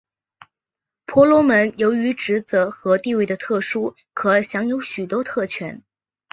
[1.05, 5.83] 婆罗门由于职责和地位的特殊可享有许多特权。